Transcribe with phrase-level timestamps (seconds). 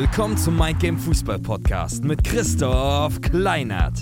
[0.00, 3.98] Willkommen zum Mind Game Fußball Podcast mit Christoph Kleinert.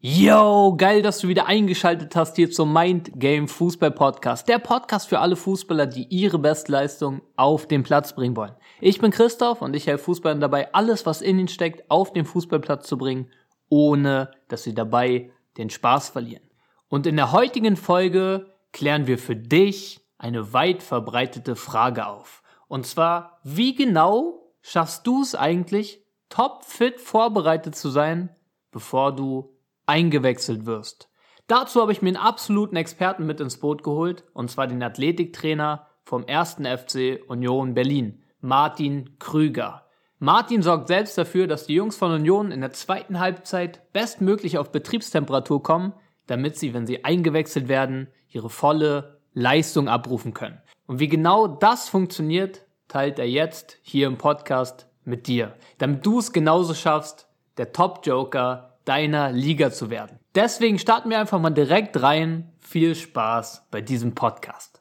[0.00, 4.48] Yo, geil, dass du wieder eingeschaltet hast hier zum Mind Game Fußball Podcast.
[4.48, 8.54] Der Podcast für alle Fußballer, die ihre Bestleistung auf den Platz bringen wollen.
[8.80, 12.24] Ich bin Christoph und ich helfe Fußballern dabei, alles, was in ihnen steckt, auf den
[12.24, 13.30] Fußballplatz zu bringen,
[13.68, 16.44] ohne dass sie dabei den Spaß verlieren.
[16.88, 22.42] Und in der heutigen Folge klären wir für dich eine weit verbreitete Frage auf.
[22.68, 28.34] Und zwar, wie genau schaffst du es eigentlich, topfit vorbereitet zu sein,
[28.70, 29.56] bevor du
[29.86, 31.08] eingewechselt wirst?
[31.46, 35.86] Dazu habe ich mir einen absoluten Experten mit ins Boot geholt, und zwar den Athletiktrainer
[36.02, 36.56] vom 1.
[36.64, 39.86] FC Union Berlin, Martin Krüger.
[40.18, 44.72] Martin sorgt selbst dafür, dass die Jungs von Union in der zweiten Halbzeit bestmöglich auf
[44.72, 45.92] Betriebstemperatur kommen,
[46.26, 50.60] damit sie, wenn sie eingewechselt werden, ihre volle Leistung abrufen können.
[50.86, 56.18] Und wie genau das funktioniert, teilt er jetzt hier im Podcast mit dir, damit du
[56.18, 60.18] es genauso schaffst, der Top-Joker deiner Liga zu werden.
[60.34, 62.52] Deswegen starten wir einfach mal direkt rein.
[62.60, 64.73] Viel Spaß bei diesem Podcast.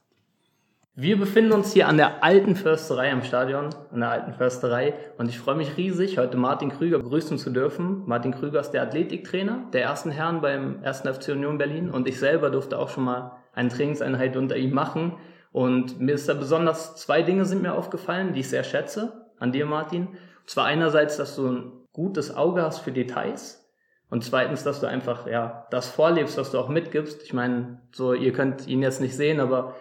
[0.95, 4.93] Wir befinden uns hier an der alten Försterei am Stadion, an der alten Försterei.
[5.17, 8.03] Und ich freue mich riesig, heute Martin Krüger begrüßen zu dürfen.
[8.05, 10.99] Martin Krüger ist der Athletiktrainer der ersten Herren beim 1.
[10.99, 11.89] FC Union Berlin.
[11.89, 15.17] Und ich selber durfte auch schon mal eine Trainingseinheit unter ihm machen.
[15.51, 19.51] Und mir ist da besonders zwei Dinge sind mir aufgefallen, die ich sehr schätze an
[19.51, 20.09] dir, Martin.
[20.09, 23.67] Und zwar einerseits, dass du ein gutes Auge hast für Details.
[24.11, 27.23] Und zweitens, dass du einfach, ja, das vorlebst, was du auch mitgibst.
[27.23, 29.73] Ich meine, so, ihr könnt ihn jetzt nicht sehen, aber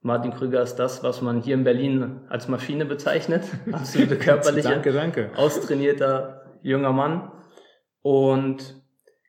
[0.00, 3.44] Martin Krüger ist das, was man hier in Berlin als Maschine bezeichnet.
[3.72, 5.30] Absolute körperliche, danke, danke.
[5.36, 7.32] austrainierter junger Mann.
[8.02, 8.80] Und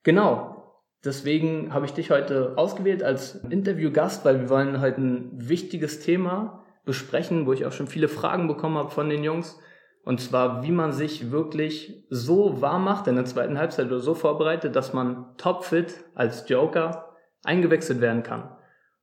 [0.04, 6.02] genau, deswegen habe ich dich heute ausgewählt als Interviewgast, weil wir wollen heute ein wichtiges
[6.02, 9.60] Thema besprechen, wo ich auch schon viele Fragen bekommen habe von den Jungs.
[10.06, 14.14] Und zwar, wie man sich wirklich so warm macht in der zweiten Halbzeit oder so
[14.14, 18.50] vorbereitet, dass man topfit als Joker eingewechselt werden kann.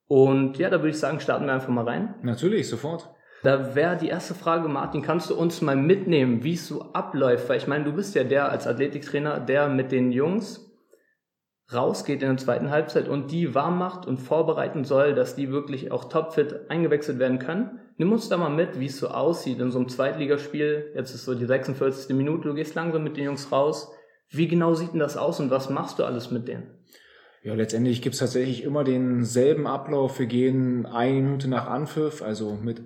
[0.09, 2.15] Und ja, da würde ich sagen, starten wir einfach mal rein.
[2.23, 3.11] Natürlich, sofort.
[3.43, 7.49] Da wäre die erste Frage, Martin, kannst du uns mal mitnehmen, wie es so abläuft?
[7.49, 10.67] Weil ich meine, du bist ja der als Athletiktrainer, der mit den Jungs
[11.73, 15.91] rausgeht in der zweiten Halbzeit und die warm macht und vorbereiten soll, dass die wirklich
[15.91, 17.81] auch topfit eingewechselt werden können.
[17.99, 20.93] Nimm uns da mal mit, wie es so aussieht in so einem Zweitligaspiel.
[20.95, 22.15] Jetzt ist so die 46.
[22.15, 23.91] Minute, du gehst langsam mit den Jungs raus.
[24.31, 26.76] Wie genau sieht denn das aus und was machst du alles mit denen?
[27.47, 30.19] Ja, letztendlich gibt's tatsächlich immer denselben Ablauf.
[30.19, 32.83] Wir gehen eine Minute nach Anpfiff, also mit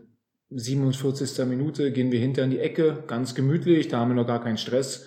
[0.50, 1.46] 47.
[1.46, 4.58] Minute gehen wir hinter in die Ecke, ganz gemütlich, da haben wir noch gar keinen
[4.58, 5.06] Stress.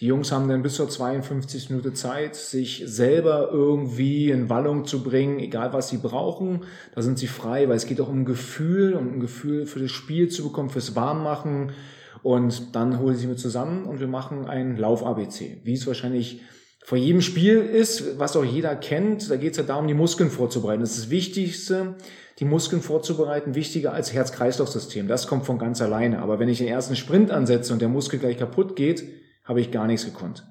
[0.00, 1.70] Die Jungs haben dann bis zur 52.
[1.70, 6.64] Minute Zeit, sich selber irgendwie in Wallung zu bringen, egal was sie brauchen.
[6.94, 9.92] Da sind sie frei, weil es geht auch um Gefühl, um ein Gefühl für das
[9.92, 11.72] Spiel zu bekommen, fürs Warmmachen.
[12.22, 16.42] Und dann holen sie mir zusammen und wir machen ein Lauf-ABC, wie es wahrscheinlich
[16.82, 20.30] vor jedem Spiel ist, was auch jeder kennt, da geht es ja darum, die Muskeln
[20.30, 20.80] vorzubereiten.
[20.80, 21.96] Das ist das Wichtigste,
[22.38, 25.06] die Muskeln vorzubereiten, wichtiger als Herz-Kreislauf-System.
[25.06, 26.20] Das kommt von ganz alleine.
[26.20, 29.04] Aber wenn ich den ersten Sprint ansetze und der Muskel gleich kaputt geht,
[29.44, 30.46] habe ich gar nichts gekonnt.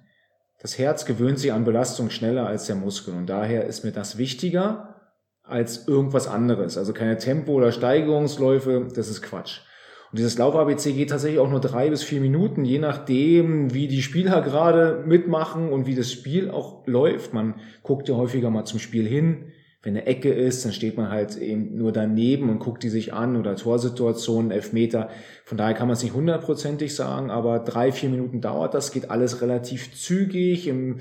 [0.61, 4.17] Das Herz gewöhnt sich an Belastung schneller als der Muskel und daher ist mir das
[4.17, 4.95] wichtiger
[5.41, 6.77] als irgendwas anderes.
[6.77, 9.61] Also keine Tempo- oder Steigerungsläufe, das ist Quatsch.
[10.11, 14.01] Und dieses Lauf-ABC geht tatsächlich auch nur drei bis vier Minuten, je nachdem, wie die
[14.01, 17.33] Spieler gerade mitmachen und wie das Spiel auch läuft.
[17.33, 19.51] Man guckt ja häufiger mal zum Spiel hin.
[19.81, 23.13] Wenn eine Ecke ist, dann steht man halt eben nur daneben und guckt die sich
[23.13, 25.09] an oder Torsituationen, Elfmeter.
[25.45, 29.09] Von daher kann man es nicht hundertprozentig sagen, aber drei, vier Minuten dauert das, geht
[29.09, 30.97] alles relativ zügig im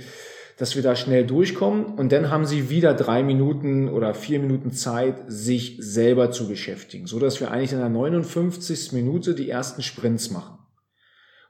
[0.59, 4.73] dass wir da schnell durchkommen und dann haben sie wieder drei Minuten oder vier Minuten
[4.73, 8.93] Zeit, sich selber zu beschäftigen, so dass wir eigentlich in der 59.
[8.93, 10.59] Minute die ersten Sprints machen.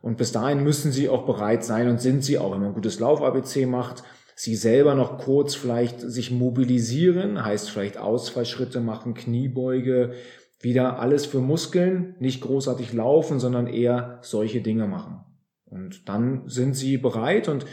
[0.02, 2.74] Und bis dahin müssen sie auch bereit sein und sind sie auch, wenn man ein
[2.74, 4.04] gutes Lauf-ABC macht,
[4.36, 10.12] sie selber noch kurz vielleicht sich mobilisieren, heißt vielleicht Ausfallschritte machen, Kniebeuge,
[10.60, 15.20] wieder alles für Muskeln, nicht großartig laufen, sondern eher solche Dinge machen.
[15.64, 17.64] Und dann sind sie bereit und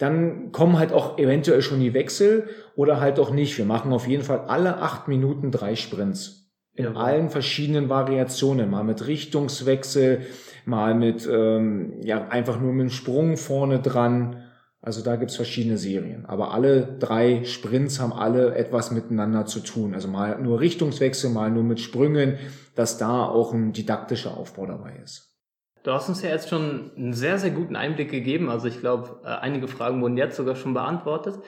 [0.00, 3.58] dann kommen halt auch eventuell schon die Wechsel oder halt auch nicht.
[3.58, 6.50] Wir machen auf jeden Fall alle acht Minuten drei Sprints.
[6.72, 6.92] In ja.
[6.94, 8.70] allen verschiedenen Variationen.
[8.70, 10.22] Mal mit Richtungswechsel,
[10.64, 14.42] mal mit, ähm, ja, einfach nur mit einem Sprung vorne dran.
[14.80, 16.24] Also da gibt's verschiedene Serien.
[16.24, 19.92] Aber alle drei Sprints haben alle etwas miteinander zu tun.
[19.92, 22.38] Also mal nur Richtungswechsel, mal nur mit Sprüngen,
[22.74, 25.29] dass da auch ein didaktischer Aufbau dabei ist.
[25.82, 28.50] Du hast uns ja jetzt schon einen sehr, sehr guten Einblick gegeben.
[28.50, 31.38] Also ich glaube, äh, einige Fragen wurden jetzt sogar schon beantwortet.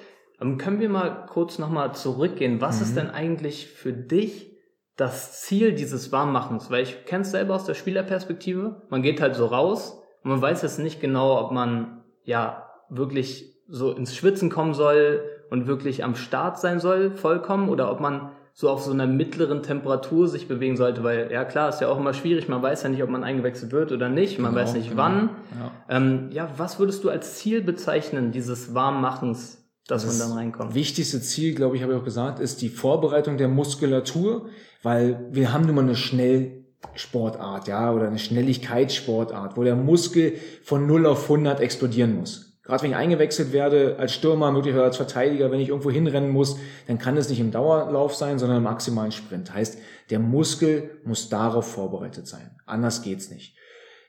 [0.41, 2.61] Ähm, können wir mal kurz nochmal zurückgehen?
[2.61, 2.83] Was mhm.
[2.83, 4.57] ist denn eigentlich für dich
[4.97, 6.71] das Ziel dieses Warmmachens?
[6.71, 8.83] Weil ich kenne es selber aus der Spielerperspektive.
[8.89, 13.53] Man geht halt so raus und man weiß jetzt nicht genau, ob man ja wirklich
[13.69, 18.33] so ins Schwitzen kommen soll und wirklich am Start sein soll, vollkommen, oder ob man
[18.55, 21.99] so auf so einer mittleren Temperatur sich bewegen sollte, weil ja klar, ist ja auch
[21.99, 24.75] immer schwierig, man weiß ja nicht, ob man eingewechselt wird oder nicht, man genau, weiß
[24.75, 25.03] nicht genau.
[25.03, 25.31] wann.
[25.59, 25.97] Ja.
[25.97, 30.75] Ähm, ja, was würdest du als Ziel bezeichnen, dieses Warmmachens, dass das man dann reinkommt?
[30.75, 34.49] Wichtigste Ziel, glaube ich, habe ich auch gesagt, ist die Vorbereitung der Muskulatur,
[34.83, 40.87] weil wir haben nun mal eine Schnellsportart, ja, oder eine Schnelligkeitssportart, wo der Muskel von
[40.87, 42.52] 0 auf 100 explodieren muss.
[42.65, 46.59] Gerade wenn ich eingewechselt werde als Stürmer, möglicherweise als Verteidiger, wenn ich irgendwo hinrennen muss,
[46.87, 49.53] dann kann es nicht im Dauerlauf sein, sondern im maximalen Sprint.
[49.53, 49.79] Heißt,
[50.11, 52.57] der Muskel muss darauf vorbereitet sein.
[52.65, 53.57] Anders geht's nicht.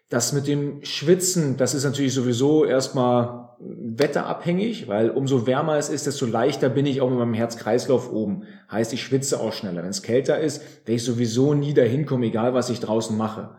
[0.09, 6.05] Das mit dem Schwitzen, das ist natürlich sowieso erstmal wetterabhängig, weil umso wärmer es ist,
[6.05, 8.43] desto leichter bin ich auch mit meinem Herz-Kreislauf oben.
[8.69, 9.81] Heißt, ich schwitze auch schneller.
[9.81, 13.55] Wenn es kälter ist, werde ich sowieso nie dahin kommen, egal was ich draußen mache.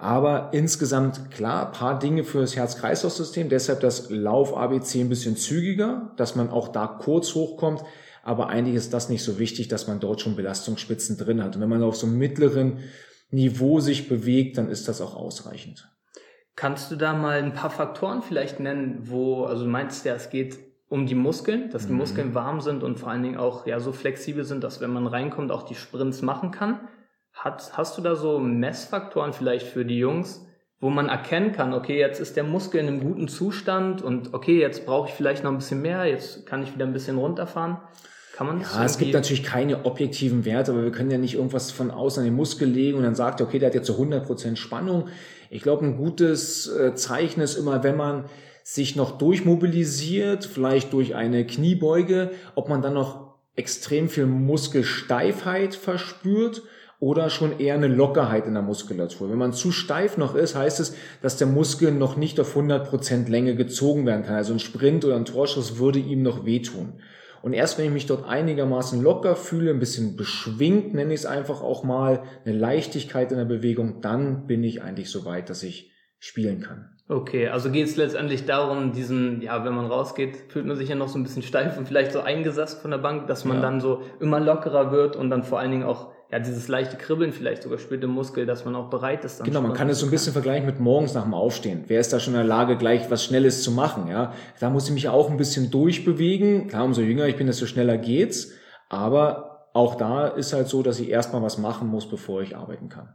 [0.00, 3.50] Aber insgesamt klar, paar Dinge für das Herz-Kreislauf-System.
[3.50, 7.82] Deshalb das Lauf-ABC ein bisschen zügiger, dass man auch da kurz hochkommt.
[8.22, 11.54] Aber eigentlich ist das nicht so wichtig, dass man dort schon Belastungsspitzen drin hat.
[11.54, 12.78] Und wenn man auf so einem mittleren
[13.30, 15.90] Niveau sich bewegt, dann ist das auch ausreichend.
[16.56, 20.30] Kannst du da mal ein paar Faktoren vielleicht nennen, wo, also du meinst ja, es
[20.30, 20.58] geht
[20.88, 21.98] um die Muskeln, dass die mhm.
[21.98, 25.06] Muskeln warm sind und vor allen Dingen auch ja so flexibel sind, dass wenn man
[25.06, 26.80] reinkommt, auch die Sprints machen kann.
[27.40, 30.46] Hat, hast du da so Messfaktoren vielleicht für die Jungs,
[30.78, 34.60] wo man erkennen kann, okay, jetzt ist der Muskel in einem guten Zustand und okay,
[34.60, 37.78] jetzt brauche ich vielleicht noch ein bisschen mehr, jetzt kann ich wieder ein bisschen runterfahren?
[38.36, 41.34] Kann man das ja, es gibt natürlich keine objektiven Werte, aber wir können ja nicht
[41.34, 43.86] irgendwas von außen an den Muskel legen und dann sagt er, okay, der hat jetzt
[43.86, 45.08] so 100% Spannung.
[45.48, 48.26] Ich glaube, ein gutes äh, Zeichen ist immer, wenn man
[48.64, 56.62] sich noch durchmobilisiert, vielleicht durch eine Kniebeuge, ob man dann noch extrem viel Muskelsteifheit verspürt
[57.00, 59.30] oder schon eher eine Lockerheit in der Muskulatur.
[59.30, 63.28] Wenn man zu steif noch ist, heißt es, dass der Muskel noch nicht auf 100%
[63.28, 64.36] Länge gezogen werden kann.
[64.36, 67.00] Also ein Sprint oder ein Torschuss würde ihm noch wehtun.
[67.42, 71.26] Und erst wenn ich mich dort einigermaßen locker fühle, ein bisschen beschwingt, nenne ich es
[71.26, 75.62] einfach auch mal, eine Leichtigkeit in der Bewegung, dann bin ich eigentlich so weit, dass
[75.62, 76.90] ich spielen kann.
[77.08, 80.94] Okay, also geht es letztendlich darum, diesen, ja, wenn man rausgeht, fühlt man sich ja
[80.94, 83.62] noch so ein bisschen steif und vielleicht so eingesetzt von der Bank, dass man ja.
[83.62, 87.32] dann so immer lockerer wird und dann vor allen Dingen auch ja, dieses leichte Kribbeln
[87.32, 89.40] vielleicht sogar spürt im Muskel, dass man auch bereit ist.
[89.40, 91.84] Dann genau, man kann es so ein bisschen vergleichen mit morgens nach dem Aufstehen.
[91.88, 94.08] Wer ist da schon in der Lage, gleich was Schnelles zu machen?
[94.08, 96.68] Ja, da muss ich mich auch ein bisschen durchbewegen.
[96.68, 98.52] Klar, umso jünger ich bin, desto schneller geht's.
[98.88, 102.88] Aber auch da ist halt so, dass ich erstmal was machen muss, bevor ich arbeiten
[102.88, 103.08] kann.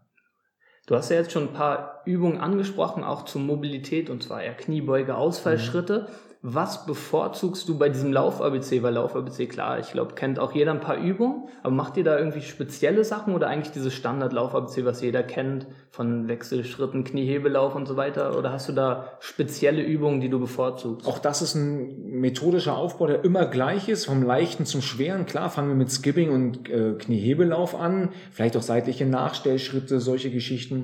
[0.85, 4.53] Du hast ja jetzt schon ein paar Übungen angesprochen, auch zur Mobilität, und zwar eher
[4.53, 6.01] Kniebeuge, Ausfallschritte.
[6.01, 6.25] Mhm.
[6.47, 8.83] Was bevorzugst du bei diesem Lauf-ABC?
[8.83, 12.19] Weil Lauf-ABC, klar, ich glaube, kennt auch jeder ein paar Übungen, aber macht ihr da
[12.19, 17.97] irgendwie spezielle Sachen oder eigentlich dieses Standard-Lauf-ABC, was jeder kennt, von Wechselschritten, Kniehebellauf und so
[17.97, 18.37] weiter?
[18.37, 21.07] Oder hast du da spezielle Übungen, die du bevorzugst?
[21.07, 25.25] Auch das ist ein methodischer Aufbau, der immer gleich ist, vom Leichten zum Schweren.
[25.25, 30.74] Klar, fangen wir mit Skipping und äh, Kniehebelauf an, vielleicht auch seitliche Nachstellschritte, solche Geschichten.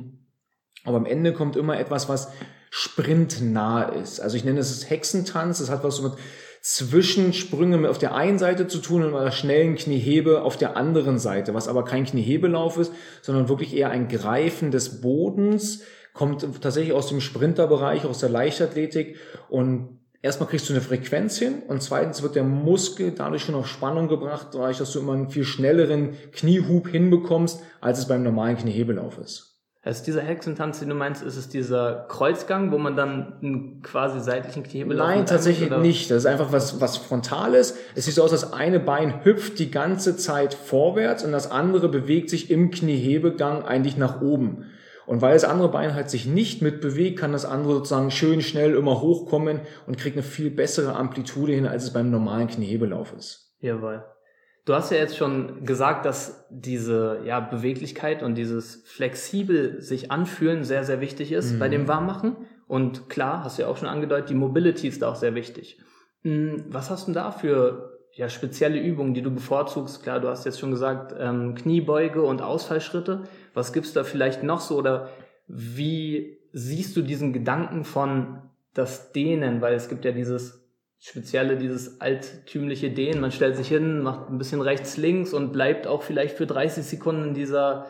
[0.84, 2.32] Aber am Ende kommt immer etwas, was
[2.72, 4.20] sprintnah ist.
[4.20, 5.60] Also ich nenne es Hexentanz.
[5.60, 6.14] Das hat was so mit
[6.62, 11.56] Zwischensprünge auf der einen Seite zu tun und einer schnellen Kniehebe auf der anderen Seite,
[11.56, 12.94] was aber kein Kniehebelauf ist,
[13.24, 15.82] sondern wirklich eher ein Greifen des Bodens,
[16.14, 19.18] kommt tatsächlich aus dem Sprinterbereich, aus der Leichtathletik
[19.50, 23.68] und erstmal kriegst du eine Frequenz hin und zweitens wird der Muskel dadurch schon auf
[23.68, 28.58] Spannung gebracht, dadurch, dass du immer einen viel schnelleren Kniehub hinbekommst, als es beim normalen
[28.58, 29.51] Kniehebelauf ist.
[29.84, 34.20] Also dieser Hexentanz, den du meinst, ist es dieser Kreuzgang, wo man dann einen quasi
[34.20, 35.80] seitlichen Kniehebel Nein, tatsächlich oder?
[35.80, 36.12] nicht.
[36.12, 37.76] Das ist einfach was, was Frontales.
[37.96, 41.90] Es sieht so aus, dass eine Bein hüpft die ganze Zeit vorwärts und das andere
[41.90, 44.66] bewegt sich im Kniehebegang eigentlich nach oben.
[45.08, 48.76] Und weil das andere Bein halt sich nicht mitbewegt, kann das andere sozusagen schön schnell
[48.76, 53.52] immer hochkommen und kriegt eine viel bessere Amplitude hin, als es beim normalen Kniehebelauf ist.
[53.62, 54.04] Jawohl.
[54.66, 60.64] Du hast ja jetzt schon gesagt, dass diese ja, Beweglichkeit und dieses flexibel sich anfühlen
[60.64, 61.60] sehr, sehr wichtig ist mhm.
[61.60, 62.36] bei dem Warmmachen.
[62.68, 65.80] Und klar, hast du ja auch schon angedeutet, die Mobility ist da auch sehr wichtig.
[66.22, 70.04] Hm, was hast du da für ja, spezielle Übungen, die du bevorzugst?
[70.04, 73.24] Klar, du hast jetzt schon gesagt, ähm, Kniebeuge und Ausfallschritte.
[73.54, 74.78] Was gibt's da vielleicht noch so?
[74.78, 75.10] Oder
[75.48, 79.62] wie siehst du diesen Gedanken von das Dehnen?
[79.62, 80.61] Weil es gibt ja dieses
[81.04, 83.22] Spezielle, dieses alttümliche Dehnen.
[83.22, 86.86] Man stellt sich hin, macht ein bisschen rechts, links und bleibt auch vielleicht für 30
[86.86, 87.88] Sekunden in dieser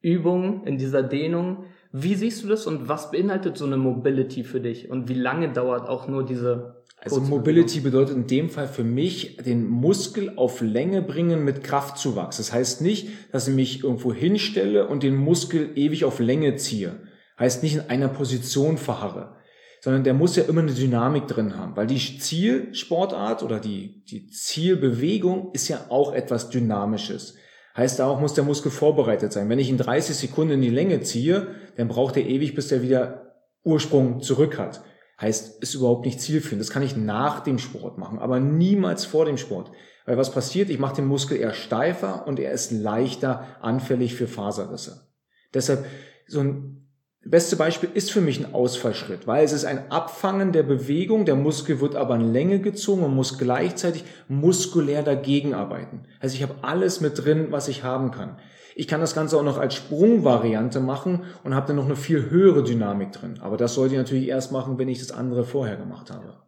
[0.00, 1.64] Übung, in dieser Dehnung.
[1.92, 5.52] Wie siehst du das und was beinhaltet so eine Mobility für dich und wie lange
[5.52, 10.60] dauert auch nur diese also Mobility bedeutet in dem Fall für mich den Muskel auf
[10.60, 12.36] Länge bringen mit Kraftzuwachs.
[12.36, 17.00] Das heißt nicht, dass ich mich irgendwo hinstelle und den Muskel ewig auf Länge ziehe.
[17.38, 19.39] Heißt nicht in einer Position verharre,
[19.80, 24.28] sondern der muss ja immer eine Dynamik drin haben, weil die Zielsportart oder die, die
[24.28, 27.36] Zielbewegung ist ja auch etwas Dynamisches.
[27.76, 29.48] Heißt auch, muss der Muskel vorbereitet sein.
[29.48, 32.82] Wenn ich in 30 Sekunden in die Länge ziehe, dann braucht er ewig, bis der
[32.82, 34.82] wieder Ursprung zurück hat.
[35.20, 36.60] Heißt, ist überhaupt nicht zielführend.
[36.60, 39.70] Das kann ich nach dem Sport machen, aber niemals vor dem Sport.
[40.06, 40.70] Weil was passiert?
[40.70, 45.08] Ich mache den Muskel eher steifer und er ist leichter anfällig für Faserrisse.
[45.54, 45.84] Deshalb,
[46.26, 46.89] so ein
[47.28, 51.36] beste Beispiel ist für mich ein Ausfallschritt, weil es ist ein Abfangen der Bewegung, der
[51.36, 56.04] Muskel wird aber in Länge gezogen und muss gleichzeitig muskulär dagegen arbeiten.
[56.20, 58.38] Also ich habe alles mit drin, was ich haben kann.
[58.74, 62.30] Ich kann das Ganze auch noch als Sprungvariante machen und habe dann noch eine viel
[62.30, 63.38] höhere Dynamik drin.
[63.40, 66.38] Aber das sollte ich natürlich erst machen, wenn ich das andere vorher gemacht habe.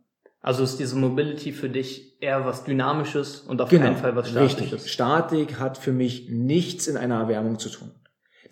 [0.40, 4.30] Also ist diese Mobility für dich eher was Dynamisches und auf genau, keinen Fall was
[4.30, 4.72] Statisches?
[4.72, 4.92] Richtig.
[4.92, 7.92] Statik hat für mich nichts in einer Erwärmung zu tun.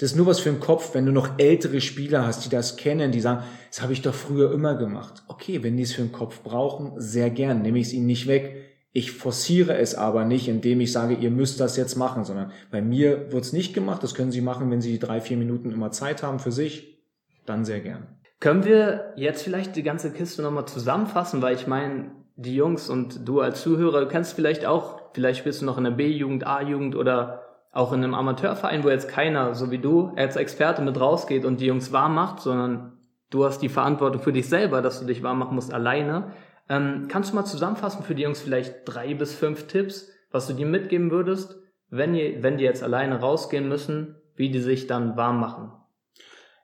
[0.00, 2.78] Das ist nur was für den Kopf, wenn du noch ältere Spieler hast, die das
[2.78, 5.22] kennen, die sagen, das habe ich doch früher immer gemacht.
[5.28, 8.26] Okay, wenn die es für den Kopf brauchen, sehr gern, nehme ich es ihnen nicht
[8.26, 8.64] weg.
[8.92, 12.80] Ich forciere es aber nicht, indem ich sage, ihr müsst das jetzt machen, sondern bei
[12.80, 14.02] mir wird es nicht gemacht.
[14.02, 17.04] Das können Sie machen, wenn Sie drei, vier Minuten immer Zeit haben für sich,
[17.44, 18.06] dann sehr gern.
[18.40, 23.28] Können wir jetzt vielleicht die ganze Kiste nochmal zusammenfassen, weil ich meine, die Jungs und
[23.28, 27.49] du als Zuhörer kennst vielleicht auch, vielleicht bist du noch in der B-Jugend, A-Jugend oder
[27.72, 31.60] auch in einem Amateurverein, wo jetzt keiner, so wie du, als Experte mit rausgeht und
[31.60, 32.98] die Jungs warm macht, sondern
[33.30, 36.32] du hast die Verantwortung für dich selber, dass du dich warm machen musst alleine.
[36.68, 40.54] Ähm, kannst du mal zusammenfassen für die Jungs vielleicht drei bis fünf Tipps, was du
[40.54, 41.58] dir mitgeben würdest,
[41.90, 45.72] wenn, die, wenn die jetzt alleine rausgehen müssen, wie die sich dann warm machen?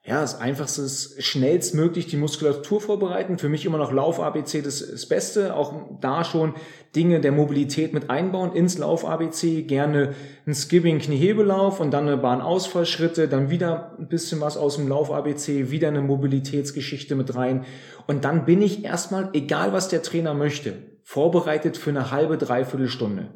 [0.07, 3.37] Ja, das Einfachste ist schnellstmöglich die Muskulatur vorbereiten.
[3.37, 5.53] Für mich immer noch Lauf-ABC das, das Beste.
[5.53, 6.53] Auch da schon
[6.95, 9.63] Dinge der Mobilität mit einbauen ins Lauf-ABC.
[9.63, 14.87] Gerne ein Skipping, Kniehebellauf und dann eine Bahnausfallschritte, dann wieder ein bisschen was aus dem
[14.87, 17.65] Lauf-ABC, wieder eine Mobilitätsgeschichte mit rein.
[18.07, 20.71] Und dann bin ich erstmal, egal was der Trainer möchte,
[21.03, 23.27] vorbereitet für eine halbe, dreiviertel Stunde.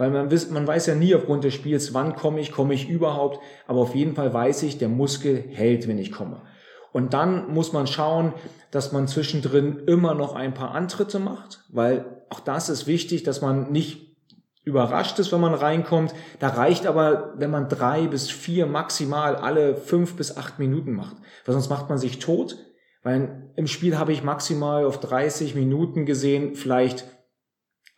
[0.00, 3.38] Weil man, man weiß ja nie aufgrund des Spiels, wann komme ich, komme ich überhaupt.
[3.66, 6.40] Aber auf jeden Fall weiß ich, der Muskel hält, wenn ich komme.
[6.90, 8.32] Und dann muss man schauen,
[8.70, 13.42] dass man zwischendrin immer noch ein paar Antritte macht, weil auch das ist wichtig, dass
[13.42, 14.16] man nicht
[14.64, 16.14] überrascht ist, wenn man reinkommt.
[16.38, 21.16] Da reicht aber, wenn man drei bis vier maximal alle fünf bis acht Minuten macht.
[21.44, 22.56] Weil sonst macht man sich tot.
[23.02, 27.04] Weil im Spiel habe ich maximal auf 30 Minuten gesehen, vielleicht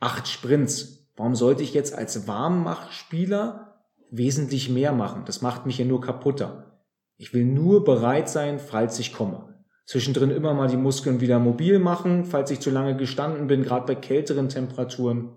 [0.01, 1.02] acht Sprints.
[1.17, 5.25] Warum sollte ich jetzt als Warmmachspieler wesentlich mehr machen?
[5.27, 6.81] Das macht mich ja nur kaputter.
[7.17, 9.53] Ich will nur bereit sein, falls ich komme.
[9.85, 13.87] Zwischendrin immer mal die Muskeln wieder mobil machen, falls ich zu lange gestanden bin, gerade
[13.87, 15.37] bei kälteren Temperaturen.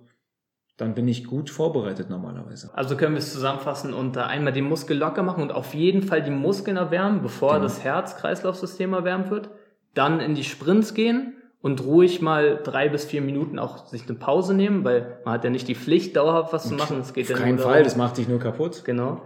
[0.77, 2.69] Dann bin ich gut vorbereitet normalerweise.
[2.73, 6.21] Also können wir es zusammenfassen und einmal die Muskeln locker machen und auf jeden Fall
[6.21, 7.63] die Muskeln erwärmen, bevor genau.
[7.63, 9.49] das Herz-Kreislauf-System erwärmt wird.
[9.93, 14.15] Dann in die Sprints gehen und ruhig mal drei bis vier Minuten auch sich eine
[14.19, 16.97] Pause nehmen, weil man hat ja nicht die Pflicht, dauerhaft was zu machen.
[16.99, 18.83] Das geht Auf ja keinen Fall, das macht dich nur kaputt.
[18.85, 19.23] Genau.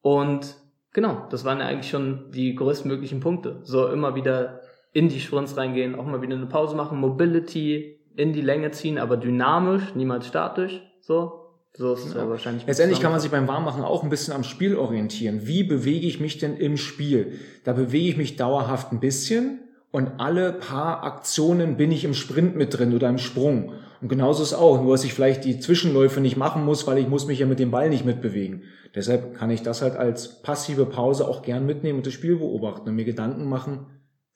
[0.00, 0.54] Und
[0.94, 3.60] genau, das waren ja eigentlich schon die größtmöglichen Punkte.
[3.64, 4.62] So immer wieder
[4.94, 8.96] in die Sprints reingehen, auch mal wieder eine Pause machen, Mobility in die Länge ziehen,
[8.96, 10.80] aber dynamisch, niemals statisch.
[11.02, 12.26] So, so ist es ja.
[12.26, 12.66] wahrscheinlich.
[12.66, 15.46] Letztendlich kann man sich beim Warmmachen auch ein bisschen am Spiel orientieren.
[15.46, 17.34] Wie bewege ich mich denn im Spiel?
[17.64, 19.60] Da bewege ich mich dauerhaft ein bisschen
[19.96, 23.72] und alle paar Aktionen bin ich im Sprint mit drin oder im Sprung.
[24.02, 27.08] Und genauso ist auch, nur dass ich vielleicht die Zwischenläufe nicht machen muss, weil ich
[27.08, 28.64] muss mich ja mit dem Ball nicht mitbewegen.
[28.94, 32.86] Deshalb kann ich das halt als passive Pause auch gern mitnehmen und das Spiel beobachten
[32.86, 33.86] und mir Gedanken machen,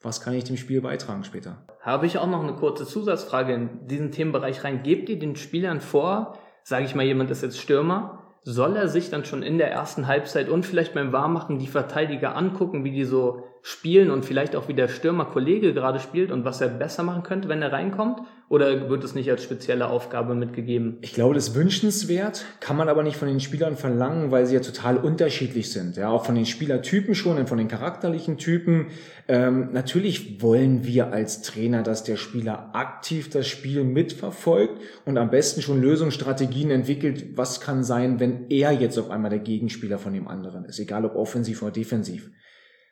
[0.01, 1.63] was kann ich dem Spiel beitragen später.
[1.79, 4.81] Habe ich auch noch eine kurze Zusatzfrage in diesen Themenbereich rein.
[4.81, 9.11] Gebt ihr den Spielern vor, sage ich mal, jemand ist jetzt Stürmer, soll er sich
[9.11, 13.05] dann schon in der ersten Halbzeit und vielleicht beim Warmmachen die Verteidiger angucken, wie die
[13.05, 17.23] so spielen und vielleicht auch wie der Stürmerkollege gerade spielt und was er besser machen
[17.23, 18.21] könnte, wenn er reinkommt?
[18.49, 20.97] Oder wird es nicht als spezielle Aufgabe mitgegeben?
[20.99, 24.55] Ich glaube, das ist wünschenswert, kann man aber nicht von den Spielern verlangen, weil sie
[24.55, 25.95] ja total unterschiedlich sind.
[25.95, 28.87] Ja, auch von den Spielertypen schon und von den charakterlichen Typen.
[29.29, 35.29] Ähm, natürlich wollen wir als Trainer, dass der Spieler aktiv das Spiel mitverfolgt und am
[35.29, 37.37] besten schon Lösungsstrategien entwickelt.
[37.37, 41.05] Was kann sein, wenn er jetzt auf einmal der Gegenspieler von dem anderen ist, egal
[41.05, 42.29] ob offensiv oder defensiv.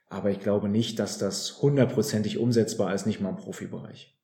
[0.09, 4.15] Aber ich glaube nicht, dass das hundertprozentig umsetzbar ist, nicht mal im Profibereich.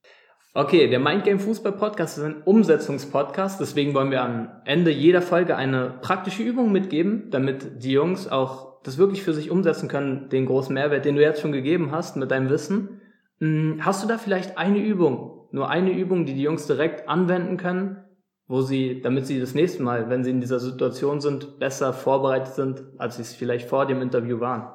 [0.57, 5.57] Okay, der Mindgame Fußball Podcast ist ein Umsetzungspodcast, deswegen wollen wir am Ende jeder Folge
[5.57, 10.45] eine praktische Übung mitgeben, damit die Jungs auch das wirklich für sich umsetzen können, den
[10.45, 13.01] großen Mehrwert, den du jetzt schon gegeben hast mit deinem Wissen.
[13.39, 17.57] Hm, hast du da vielleicht eine Übung, nur eine Übung, die die Jungs direkt anwenden
[17.57, 17.97] können,
[18.47, 22.53] wo sie, damit sie das nächste Mal, wenn sie in dieser Situation sind, besser vorbereitet
[22.53, 24.71] sind, als sie es vielleicht vor dem Interview waren?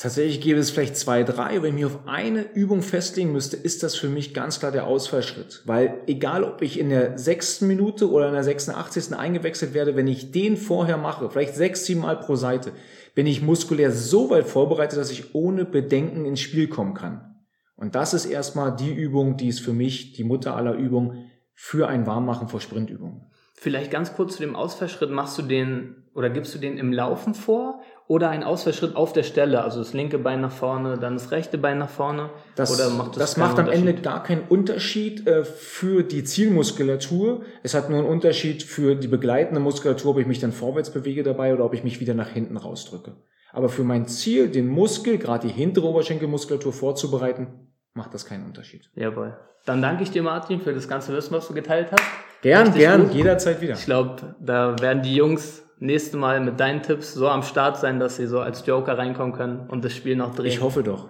[0.00, 1.60] Tatsächlich gäbe es vielleicht zwei, drei.
[1.60, 4.86] Wenn ich mich auf eine Übung festlegen müsste, ist das für mich ganz klar der
[4.86, 5.60] Ausfallschritt.
[5.66, 9.14] Weil egal, ob ich in der sechsten Minute oder in der 86.
[9.14, 12.72] eingewechselt werde, wenn ich den vorher mache, vielleicht sechs, sieben Mal pro Seite,
[13.14, 17.34] bin ich muskulär so weit vorbereitet, dass ich ohne Bedenken ins Spiel kommen kann.
[17.76, 21.88] Und das ist erstmal die Übung, die ist für mich die Mutter aller Übungen für
[21.88, 23.29] ein Warmmachen vor Sprintübungen.
[23.62, 25.10] Vielleicht ganz kurz zu dem Ausfallschritt.
[25.10, 29.22] Machst du den oder gibst du den im Laufen vor oder ein Ausfallschritt auf der
[29.22, 29.62] Stelle?
[29.62, 32.30] Also das linke Bein nach vorne, dann das rechte Bein nach vorne?
[32.56, 37.42] Das, oder macht das, das macht am Ende gar keinen Unterschied äh, für die Zielmuskulatur.
[37.62, 41.22] Es hat nur einen Unterschied für die begleitende Muskulatur, ob ich mich dann vorwärts bewege
[41.22, 43.18] dabei oder ob ich mich wieder nach hinten rausdrücke.
[43.52, 48.88] Aber für mein Ziel, den Muskel, gerade die hintere Oberschenkelmuskulatur vorzubereiten, macht das keinen Unterschied.
[48.94, 49.36] Jawohl.
[49.66, 52.02] Dann danke ich dir, Martin, für das ganze Wissen, was du geteilt hast.
[52.42, 53.14] Gern, Richtig gern, gut.
[53.14, 53.74] jederzeit wieder.
[53.74, 57.98] Ich glaube, da werden die Jungs nächste Mal mit deinen Tipps so am Start sein,
[58.00, 60.46] dass sie so als Joker reinkommen können und das Spiel noch drehen.
[60.46, 61.08] Ich hoffe doch.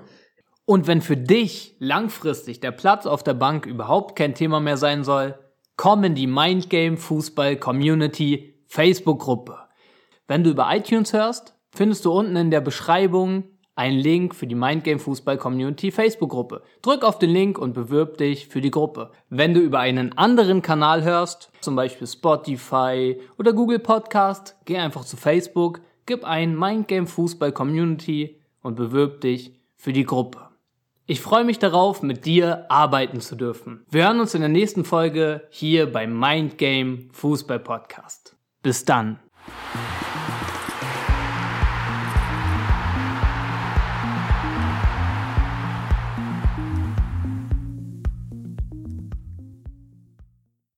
[0.64, 5.02] Und wenn für dich langfristig der Platz auf der Bank überhaupt kein Thema mehr sein
[5.02, 5.36] soll,
[5.76, 9.58] komm in die Mindgame Fußball Community Facebook Gruppe.
[10.28, 13.44] Wenn du über iTunes hörst, findest du unten in der Beschreibung
[13.80, 16.62] einen Link für die Mindgame Fußball Community Facebook Gruppe.
[16.82, 19.10] Drück auf den Link und bewirb dich für die Gruppe.
[19.30, 25.06] Wenn du über einen anderen Kanal hörst, zum Beispiel Spotify oder Google Podcast, geh einfach
[25.06, 30.50] zu Facebook, gib ein Mindgame Fußball Community und bewirb dich für die Gruppe.
[31.06, 33.86] Ich freue mich darauf, mit dir arbeiten zu dürfen.
[33.90, 38.36] Wir hören uns in der nächsten Folge hier beim Mindgame Fußball Podcast.
[38.62, 39.20] Bis dann.